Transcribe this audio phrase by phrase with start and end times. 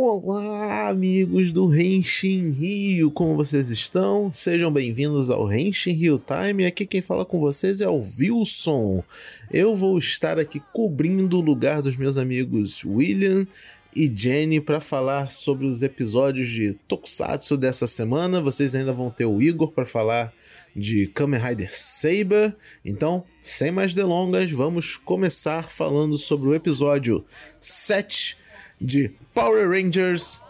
[0.00, 4.30] Olá, amigos do Renshin Rio, como vocês estão?
[4.30, 6.66] Sejam bem-vindos ao Renshin Rio Time.
[6.66, 9.02] Aqui quem fala com vocês é o Wilson.
[9.50, 13.44] Eu vou estar aqui cobrindo o lugar dos meus amigos William
[13.92, 18.40] e Jenny para falar sobre os episódios de Tokusatsu dessa semana.
[18.40, 20.32] Vocês ainda vão ter o Igor para falar
[20.76, 22.54] de Kamen Rider Saber.
[22.84, 27.24] Então, sem mais delongas, vamos começar falando sobre o episódio
[27.60, 28.36] 7
[28.80, 30.40] de Power Rangers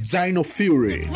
[0.00, 1.08] Dino Fury.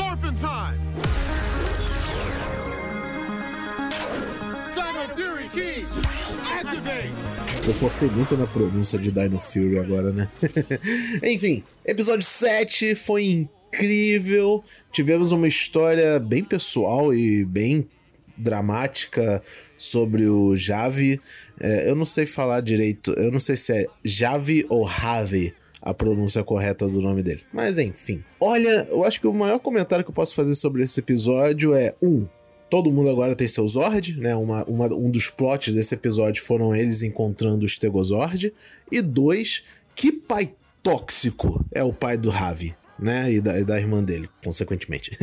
[7.67, 10.29] Eu forcei muito na pronúncia de Dino Fury agora, né?
[11.23, 14.65] Enfim, episódio 7 foi incrível.
[14.91, 17.89] Tivemos uma história bem pessoal e bem
[18.37, 19.43] dramática
[19.77, 21.21] sobre o Javi.
[21.61, 25.93] É, eu não sei falar direito, eu não sei se é Javi ou Javi a
[25.93, 27.43] pronúncia correta do nome dele.
[27.53, 28.23] Mas enfim.
[28.41, 31.95] Olha, eu acho que o maior comentário que eu posso fazer sobre esse episódio é:
[32.01, 32.27] um,
[32.71, 34.35] todo mundo agora tem seu Zord, né?
[34.37, 38.55] Uma, uma, um dos plots desse episódio foram eles encontrando o Stegozord.
[38.91, 43.33] E dois, que pai tóxico é o pai do Ravi, né?
[43.33, 45.19] E da, e da irmã dele, consequentemente.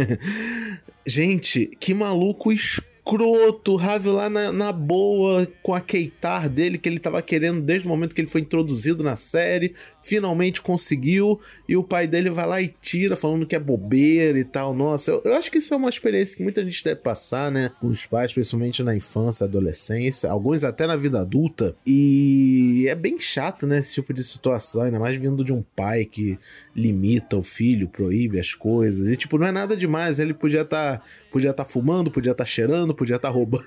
[1.07, 6.87] Gente, que maluco escuro escroto, Ravel lá na, na, boa, com a Keitar dele, que
[6.87, 11.75] ele tava querendo desde o momento que ele foi introduzido na série, finalmente conseguiu, e
[11.75, 14.73] o pai dele vai lá e tira, falando que é bobeira e tal.
[14.73, 17.71] Nossa, eu, eu acho que isso é uma experiência que muita gente deve passar, né,
[17.79, 23.19] com os pais, principalmente na infância, adolescência, alguns até na vida adulta, e é bem
[23.19, 26.37] chato, né, esse tipo de situação, ainda mais vindo de um pai que
[26.75, 30.97] limita o filho, proíbe as coisas, e tipo, não é nada demais, ele podia estar
[30.97, 33.65] tá, podia tá fumando, podia estar tá cheirando, podia estar tá roubando,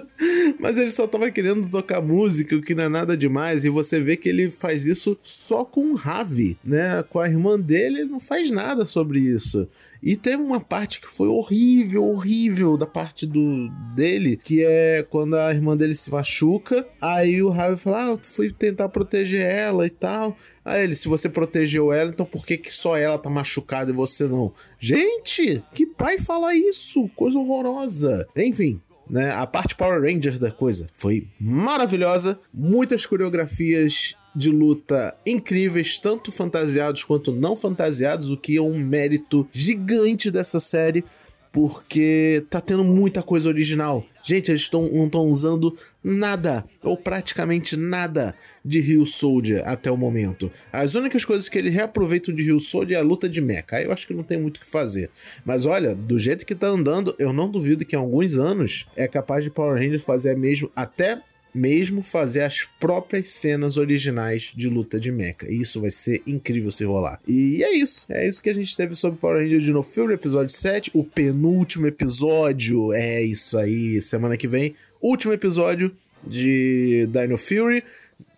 [0.58, 4.00] mas ele só tava querendo tocar música, o que não é nada demais, e você
[4.00, 7.02] vê que ele faz isso só com o Ravi, né?
[7.08, 9.68] Com a irmã dele, ele não faz nada sobre isso.
[10.02, 15.36] E teve uma parte que foi horrível, horrível da parte do dele, que é quando
[15.36, 19.86] a irmã dele se machuca, aí o Ravi fala: "Ah, eu fui tentar proteger ela
[19.86, 20.36] e tal".
[20.70, 23.94] Aí ele: "Se você protegeu ela, então por que que só ela tá machucada e
[23.94, 24.52] você não?".
[24.78, 27.08] Gente, que pai fala isso?
[27.14, 28.26] Coisa horrorosa.
[28.36, 29.32] Enfim, né?
[29.32, 37.02] A parte Power Rangers da coisa foi maravilhosa, muitas coreografias de luta incríveis, tanto fantasiados
[37.02, 41.04] quanto não fantasiados, o que é um mérito gigante dessa série,
[41.52, 44.04] porque tá tendo muita coisa original.
[44.22, 48.34] Gente, eles tão, não estão usando nada, ou praticamente nada,
[48.64, 50.50] de Rio Soldier até o momento.
[50.72, 53.66] As únicas coisas que eles reaproveitam de Rio Soldier é a luta de mecha.
[53.72, 55.10] Aí eu acho que não tem muito o que fazer.
[55.44, 59.08] Mas olha, do jeito que tá andando, eu não duvido que em alguns anos é
[59.08, 61.20] capaz de Power Rangers fazer mesmo até
[61.54, 65.46] mesmo fazer as próprias cenas originais de luta de mecha.
[65.48, 67.20] E isso vai ser incrível se rolar.
[67.26, 68.06] E é isso.
[68.08, 70.90] É isso que a gente teve sobre Power Rangers Dino Fury, episódio 7.
[70.94, 72.92] O penúltimo episódio.
[72.92, 74.00] É isso aí.
[74.00, 75.94] Semana que vem, último episódio
[76.26, 77.82] de Dino Fury,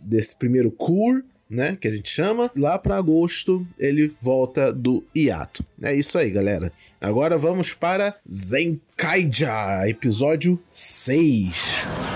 [0.01, 1.23] desse primeiro Cure.
[1.51, 2.51] Né, que a gente chama.
[2.57, 5.63] Lá para agosto ele volta do hiato.
[5.83, 6.73] É isso aí, galera.
[6.99, 12.12] Agora vamos para Zenkaija, episódio 6.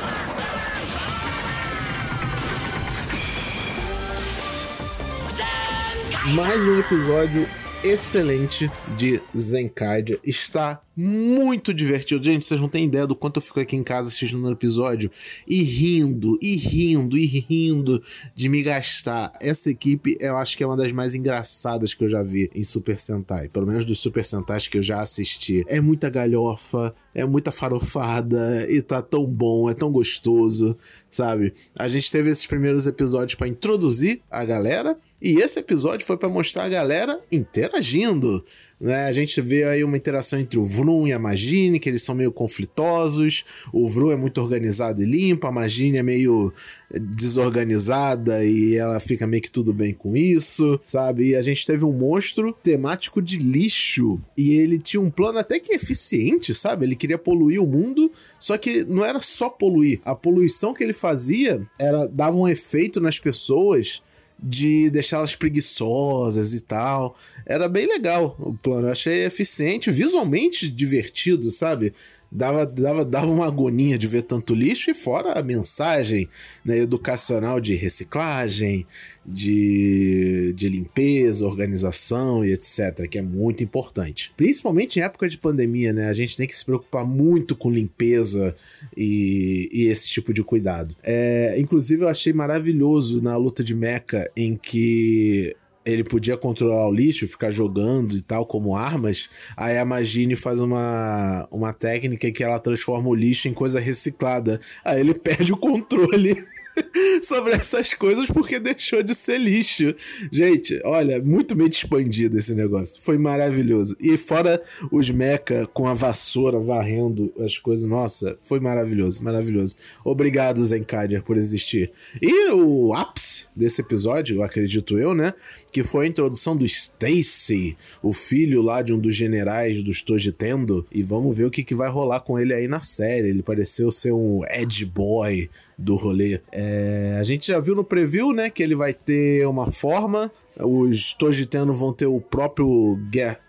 [6.35, 7.47] Mais um episódio
[7.85, 10.19] excelente de Zenkaidia.
[10.25, 12.25] Está muito divertido.
[12.25, 15.09] Gente, vocês não têm ideia do quanto eu fico aqui em casa assistindo no episódio
[15.47, 18.03] e rindo, e rindo, e rindo
[18.35, 19.33] de me gastar.
[19.41, 22.65] Essa equipe eu acho que é uma das mais engraçadas que eu já vi em
[22.65, 23.49] Super Sentai.
[23.49, 25.65] Pelo menos dos Super Sentais que eu já assisti.
[25.69, 30.77] É muita galhofa, é muita farofada e tá tão bom, é tão gostoso,
[31.09, 31.55] sabe?
[31.75, 36.29] A gente teve esses primeiros episódios para introduzir a galera e esse episódio foi para
[36.29, 38.45] mostrar a galera interagindo.
[38.81, 39.07] Né?
[39.07, 42.15] A gente vê aí uma interação entre o Vroom e a Magine, que eles são
[42.15, 43.45] meio conflitosos.
[43.73, 46.53] O Vroom é muito organizado e limpo, a Magine é meio
[46.91, 51.29] desorganizada e ela fica meio que tudo bem com isso, sabe?
[51.29, 55.59] E a gente teve um monstro temático de lixo e ele tinha um plano até
[55.59, 56.85] que eficiente, sabe?
[56.85, 60.01] Ele queria poluir o mundo, só que não era só poluir.
[60.05, 64.03] A poluição que ele fazia era dava um efeito nas pessoas
[64.39, 67.17] de deixá-las preguiçosas e tal.
[67.45, 68.89] Era bem legal o plano.
[68.89, 71.93] Eu achei eficiente, visualmente divertido, sabe?
[72.31, 76.29] Dava, dava, dava uma agonia de ver tanto lixo e fora a mensagem
[76.65, 78.87] né, educacional de reciclagem,
[79.25, 84.33] de, de limpeza, organização e etc, que é muito importante.
[84.37, 86.09] Principalmente em época de pandemia, né?
[86.09, 88.55] A gente tem que se preocupar muito com limpeza
[88.97, 90.97] e, e esse tipo de cuidado.
[91.03, 95.55] É, inclusive, eu achei maravilhoso na luta de Mecha em que
[95.87, 99.31] ele podia controlar o lixo, ficar jogando e tal, como armas.
[99.57, 104.61] Aí a Magine faz uma, uma técnica que ela transforma o lixo em coisa reciclada.
[104.85, 106.37] Aí ele perde o controle.
[107.23, 109.95] sobre essas coisas porque deixou de ser lixo.
[110.31, 113.01] Gente, olha, muito bem expandido esse negócio.
[113.03, 113.97] Foi maravilhoso.
[114.01, 119.77] E fora os mecha com a vassoura varrendo as coisas, nossa, foi maravilhoso, maravilhoso.
[120.05, 121.91] Obrigado, Zenkader, por existir.
[122.21, 125.35] E o ápice desse episódio, acredito eu, né?
[125.71, 130.87] Que foi a introdução do Stacy, o filho lá de um dos generais dos Tojitendo.
[130.91, 133.29] E vamos ver o que, que vai rolar com ele aí na série.
[133.29, 136.41] Ele pareceu ser um Ed Boy do rolê.
[136.53, 140.31] É, a gente já viu no preview, né, que ele vai ter uma forma.
[140.59, 142.99] Os Tojitano vão ter o próprio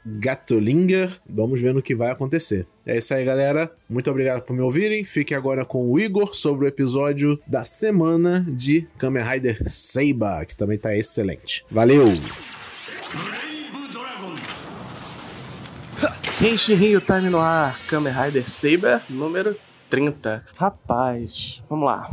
[0.06, 1.10] Gatolinger.
[1.28, 2.68] Vamos ver no que vai acontecer.
[2.86, 3.72] É isso aí, galera.
[3.90, 5.06] Muito obrigado por me ouvirem.
[5.06, 10.56] Fique agora com o Igor sobre o episódio da semana de Kamen Rider Seiba, que
[10.56, 11.64] também tá excelente.
[11.72, 12.08] Valeu!
[16.40, 19.56] Genshin Rio Time no ar, Kamen Rider Saber número
[19.90, 20.46] 30.
[20.56, 22.10] Rapaz, vamos lá.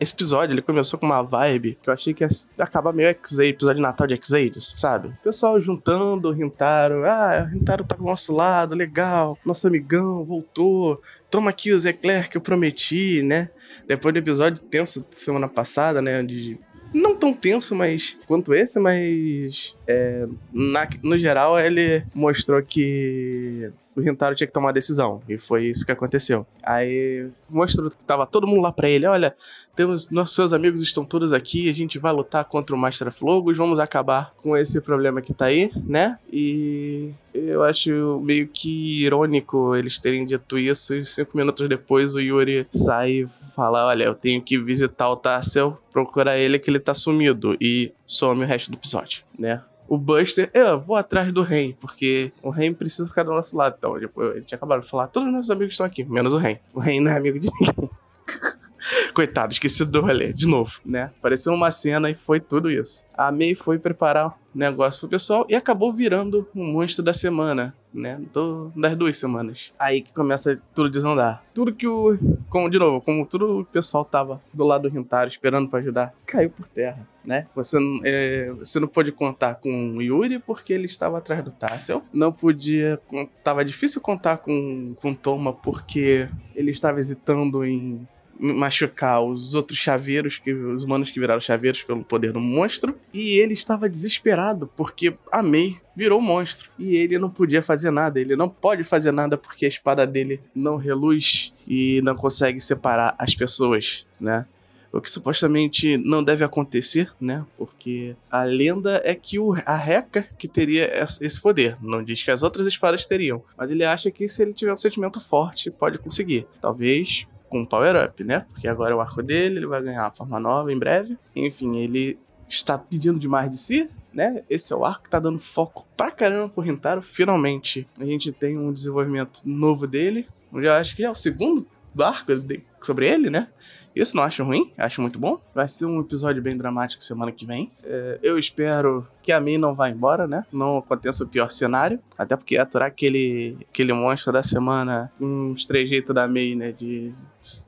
[0.00, 2.28] Esse episódio, ele começou com uma vibe que eu achei que ia
[2.58, 5.08] acabar meio X-Aid, episódio de Natal de X-Aid, sabe?
[5.08, 7.04] O pessoal juntando Rintaro.
[7.04, 9.36] Ah, o Rintaro tá do nosso lado, legal.
[9.44, 11.02] Nosso amigão voltou.
[11.30, 13.50] Toma aqui o Zé Claire que eu prometi, né?
[13.86, 16.22] Depois do episódio tenso semana passada, né?
[16.22, 16.58] De
[16.94, 24.04] não tão tenso mas quanto esse, mas é, na, no geral ele mostrou que o
[24.04, 25.20] Rintaro tinha que tomar decisão.
[25.28, 26.46] E foi isso que aconteceu.
[26.62, 29.34] Aí mostrou que tava todo mundo lá pra ele: olha,
[29.74, 33.56] temos nossos amigos estão todos aqui, a gente vai lutar contra o Master of Logos,
[33.56, 36.18] vamos acabar com esse problema que tá aí, né?
[36.32, 42.20] E eu acho meio que irônico eles terem dito isso e cinco minutos depois o
[42.20, 46.80] Yuri sai e fala: Olha, eu tenho que visitar o Tassel, procurar ele que ele
[46.80, 47.56] tá sumido.
[47.60, 49.62] E some o resto do episódio, né?
[49.90, 53.74] O Buster, eu vou atrás do Ren, porque o Ren precisa ficar do nosso lado.
[53.76, 56.38] Então, tipo, ele tinha acabado de falar, todos os nossos amigos estão aqui, menos o
[56.38, 56.58] Ren.
[56.72, 57.90] O Ren não é amigo de ninguém.
[59.12, 61.10] Coitado, esqueci do rolê, de novo, né?
[61.18, 63.04] Apareceu uma cena e foi tudo isso.
[63.18, 67.12] A May foi preparar o negócio pro pessoal e acabou virando o um monstro da
[67.12, 68.20] semana, né?
[68.32, 69.72] Do, das duas semanas.
[69.78, 71.42] Aí que começa tudo desandar.
[71.54, 72.18] Tudo que o.
[72.48, 76.14] Como, de novo, como tudo o pessoal tava do lado do Rintaro esperando para ajudar,
[76.26, 77.46] caiu por terra, né?
[77.54, 82.02] Você, é, você não pôde contar com o Yuri porque ele estava atrás do Tassel.
[82.12, 83.00] Não podia.
[83.42, 88.06] Tava difícil contar com, com Toma porque ele estava hesitando em
[88.40, 92.96] machucar os outros chaveiros, que, os humanos que viraram chaveiros pelo poder do monstro.
[93.12, 96.70] E ele estava desesperado porque a Mei virou monstro.
[96.78, 98.18] E ele não podia fazer nada.
[98.18, 103.14] Ele não pode fazer nada porque a espada dele não reluz e não consegue separar
[103.18, 104.46] as pessoas, né?
[104.92, 107.46] O que supostamente não deve acontecer, né?
[107.56, 110.90] Porque a lenda é que o, a Reca que teria
[111.20, 111.76] esse poder.
[111.80, 113.40] Não diz que as outras espadas teriam.
[113.56, 116.44] Mas ele acha que se ele tiver um sentimento forte, pode conseguir.
[116.60, 118.46] Talvez com um power-up, né?
[118.52, 121.18] Porque agora é o arco dele, ele vai ganhar uma forma nova em breve.
[121.34, 122.18] Enfim, ele
[122.48, 124.42] está pedindo demais de si, né?
[124.48, 127.02] Esse é o arco que tá dando foco pra caramba pro Rintaro.
[127.02, 130.26] Finalmente, a gente tem um desenvolvimento novo dele.
[130.52, 131.66] Eu já acho que já é o segundo
[131.98, 132.32] arco
[132.80, 133.48] sobre ele, né?
[133.94, 135.40] Isso não acho ruim, acho muito bom.
[135.54, 137.70] Vai ser um episódio bem dramático semana que vem.
[137.82, 140.44] É, eu espero que a Mei não vá embora, né?
[140.52, 141.98] Não aconteça o pior cenário.
[142.16, 146.70] Até porque aturar aquele, aquele monstro da semana os trejeitos da Mei, né?
[146.70, 147.12] De,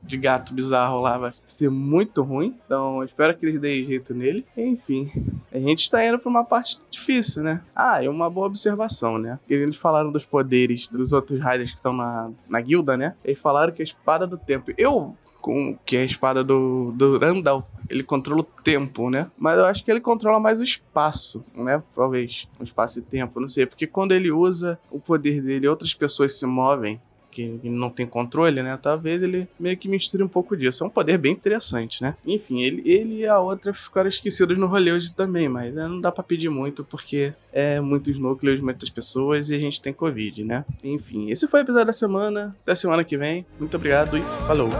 [0.03, 2.57] de gato bizarro lá vai ser muito ruim.
[2.67, 4.47] Então, espero que eles deem jeito nele.
[4.57, 5.11] Enfim,
[5.53, 7.63] a gente está indo para uma parte difícil, né?
[7.75, 9.39] Ah, e uma boa observação, né?
[9.49, 13.15] Eles falaram dos poderes dos outros Riders que estão na, na guilda, né?
[13.25, 14.73] Eles falaram que a espada do tempo.
[14.79, 15.02] Eu,
[15.43, 19.31] com que a espada do, do Randall, ele controla o tempo, né?
[19.37, 21.83] Mas eu acho que ele controla mais o espaço, né?
[21.95, 22.49] Talvez.
[22.59, 23.67] O espaço e tempo, não sei.
[23.67, 27.01] Porque quando ele usa o poder dele, outras pessoas se movem
[27.33, 28.79] que não tem controle, né?
[28.81, 30.85] Talvez ele meio que misture um pouco disso.
[30.85, 32.15] É um poder bem interessante, né?
[32.27, 36.01] Enfim, ele, ele e a outra ficaram esquecidos no rolê hoje também, mas né, não
[36.01, 40.45] dá para pedir muito porque é muitos núcleos, muitas pessoas e a gente tem Covid,
[40.45, 40.65] né?
[40.85, 42.55] Enfim, esse foi o episódio da semana.
[42.63, 43.47] Até semana que vem.
[43.59, 44.71] Muito obrigado e falou!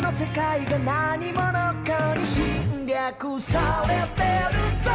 [0.00, 1.52] の世界が何者
[1.84, 4.90] かに侵略されてるぞ。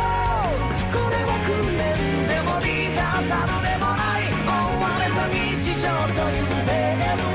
[0.92, 1.84] これは訓練
[2.28, 4.26] でもリハーサルでもない。
[4.46, 4.50] 追
[4.82, 5.36] われた日
[5.80, 6.70] 常というレ
[7.06, 7.35] ベ